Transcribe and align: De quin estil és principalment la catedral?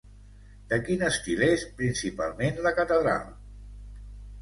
De 0.71 0.79
quin 0.87 1.03
estil 1.09 1.45
és 1.49 1.67
principalment 1.83 2.61
la 2.69 2.75
catedral? 2.83 3.33